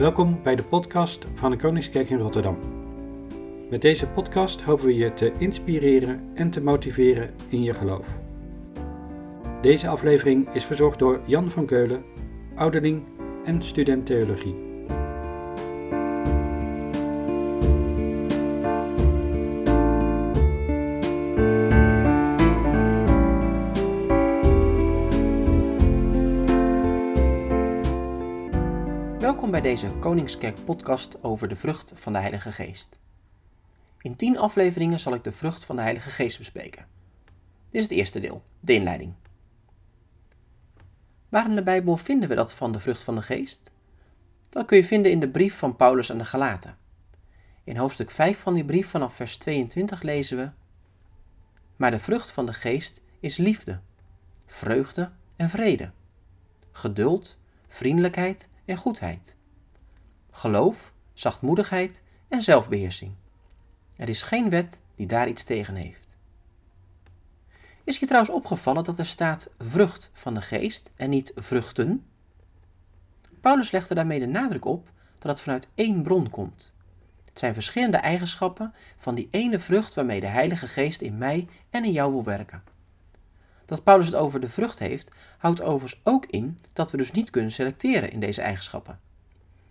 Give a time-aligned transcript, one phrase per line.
[0.00, 2.58] Welkom bij de podcast van de Koningskerk in Rotterdam.
[3.70, 8.06] Met deze podcast hopen we je te inspireren en te motiveren in je geloof.
[9.62, 12.04] Deze aflevering is verzorgd door Jan van Keulen,
[12.54, 13.02] ouderling
[13.44, 14.69] en student theologie.
[29.50, 32.98] Bij deze Koningskerk podcast over de vrucht van de Heilige Geest.
[34.00, 36.86] In tien afleveringen zal ik de vrucht van de Heilige Geest bespreken.
[37.70, 39.14] Dit is het eerste deel, de inleiding.
[41.28, 43.70] Waar in de Bijbel vinden we dat van de vrucht van de Geest?
[44.48, 46.76] Dat kun je vinden in de brief van Paulus aan de Galaten.
[47.64, 50.50] In hoofdstuk 5 van die brief vanaf vers 22 lezen we:
[51.76, 53.80] Maar de vrucht van de Geest is liefde,
[54.46, 55.90] vreugde en vrede,
[56.72, 59.38] geduld, vriendelijkheid en goedheid.
[60.30, 63.14] Geloof, zachtmoedigheid en zelfbeheersing.
[63.96, 66.16] Er is geen wet die daar iets tegen heeft.
[67.84, 72.06] Is je trouwens opgevallen dat er staat vrucht van de geest en niet vruchten?
[73.40, 76.72] Paulus legde daarmee de nadruk op dat het vanuit één bron komt.
[77.24, 81.84] Het zijn verschillende eigenschappen van die ene vrucht waarmee de Heilige Geest in mij en
[81.84, 82.62] in jou wil werken.
[83.66, 87.30] Dat Paulus het over de vrucht heeft, houdt overigens ook in dat we dus niet
[87.30, 89.00] kunnen selecteren in deze eigenschappen.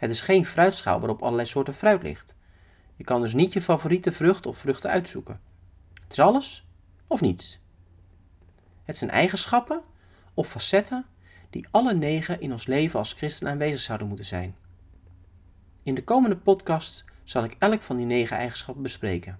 [0.00, 2.36] Het is geen fruitschaal waarop allerlei soorten fruit ligt.
[2.96, 5.40] Je kan dus niet je favoriete vrucht of vruchten uitzoeken.
[5.94, 6.68] Het is alles
[7.06, 7.60] of niets.
[8.84, 9.82] Het zijn eigenschappen
[10.34, 11.06] of facetten
[11.50, 14.56] die alle negen in ons leven als christen aanwezig zouden moeten zijn.
[15.82, 19.38] In de komende podcast zal ik elk van die negen eigenschappen bespreken.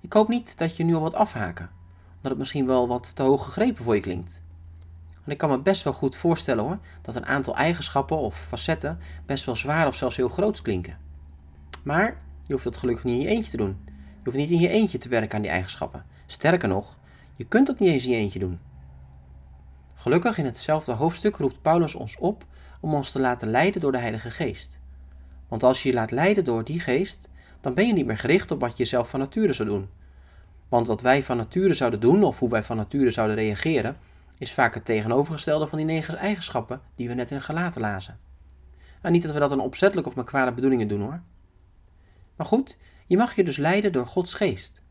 [0.00, 1.70] Ik hoop niet dat je nu al wat afhaken,
[2.16, 4.42] omdat het misschien wel wat te hoog gegrepen voor je klinkt.
[5.28, 8.98] En ik kan me best wel goed voorstellen hoor, dat een aantal eigenschappen of facetten
[9.26, 10.98] best wel zwaar of zelfs heel groot klinken.
[11.84, 13.76] Maar je hoeft dat gelukkig niet in je eentje te doen.
[13.86, 16.04] Je hoeft niet in je eentje te werken aan die eigenschappen.
[16.26, 16.98] Sterker nog,
[17.36, 18.58] je kunt dat niet eens in je eentje doen.
[19.94, 22.44] Gelukkig in hetzelfde hoofdstuk roept Paulus ons op
[22.80, 24.78] om ons te laten leiden door de Heilige Geest.
[25.48, 27.28] Want als je je laat leiden door die geest,
[27.60, 29.88] dan ben je niet meer gericht op wat je zelf van nature zou doen.
[30.68, 33.96] Want wat wij van nature zouden doen, of hoe wij van nature zouden reageren,
[34.38, 38.18] is vaak het tegenovergestelde van die negen eigenschappen die we net in gelaten lazen.
[39.00, 41.20] En niet dat we dat dan opzettelijk of met kwade bedoelingen doen hoor.
[42.36, 44.82] Maar goed, je mag je dus leiden door Gods geest.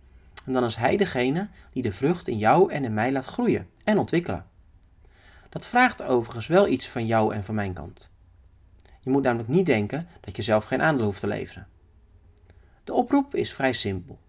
[0.45, 3.69] En dan is Hij degene die de vrucht in jou en in mij laat groeien
[3.83, 4.45] en ontwikkelen.
[5.49, 8.11] Dat vraagt overigens wel iets van jou en van mijn kant.
[8.99, 11.67] Je moet namelijk niet denken dat je zelf geen aandeel hoeft te leveren.
[12.83, 14.19] De oproep is vrij simpel.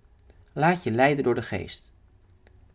[0.52, 1.92] Laat je leiden door de geest.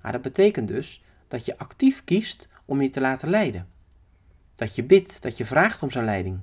[0.02, 3.68] Maar dat betekent dus dat je actief kiest om je te laten leiden.
[4.56, 6.40] Dat je bidt, dat je vraagt om zijn leiding.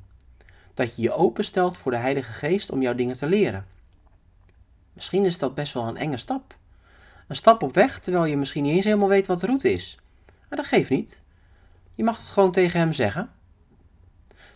[0.75, 3.67] Dat je je openstelt voor de Heilige Geest om jouw dingen te leren.
[4.93, 6.57] Misschien is dat best wel een enge stap.
[7.29, 9.99] Een stap op weg terwijl je misschien niet eens helemaal weet wat de route is.
[10.49, 11.23] Maar dat geeft niet.
[11.95, 13.31] Je mag het gewoon tegen hem zeggen.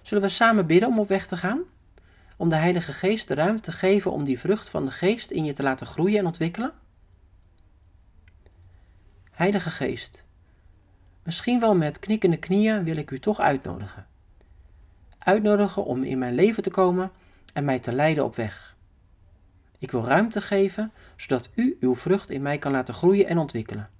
[0.03, 1.61] Zullen we samen bidden om op weg te gaan?
[2.37, 5.45] Om de Heilige Geest de ruimte te geven om die vrucht van de Geest in
[5.45, 6.73] je te laten groeien en ontwikkelen?
[9.35, 10.25] Heilige Geest,
[11.23, 14.07] misschien wel met knikkende knieën wil ik u toch uitnodigen.
[15.19, 17.11] Uitnodigen om in mijn leven te komen
[17.53, 18.77] en mij te leiden op weg.
[19.79, 23.91] Ik wil ruimte geven, zodat u uw vrucht in mij kan laten groeien en ontwikkelen.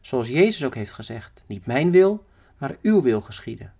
[0.00, 2.24] Zoals Jezus ook heeft gezegd, niet mijn wil,
[2.56, 3.72] maar uw wil geschieden.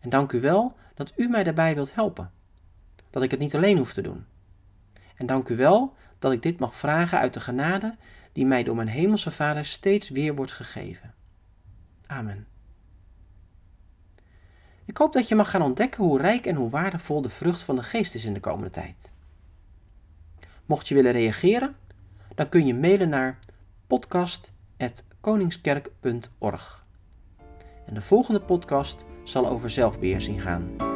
[0.00, 2.30] En dank u wel dat u mij daarbij wilt helpen.
[3.10, 4.24] Dat ik het niet alleen hoef te doen.
[5.16, 7.96] En dank u wel dat ik dit mag vragen uit de genade
[8.34, 11.14] die mij door mijn hemelse Vader steeds weer wordt gegeven.
[12.06, 12.46] Amen.
[14.84, 17.76] Ik hoop dat je mag gaan ontdekken hoe rijk en hoe waardevol de vrucht van
[17.76, 19.12] de geest is in de komende tijd.
[20.66, 21.76] Mocht je willen reageren,
[22.34, 23.38] dan kun je mailen naar
[23.86, 26.84] podcast.koningskerk.org.
[27.86, 30.93] En de volgende podcast zal over zelfbeheersing gaan.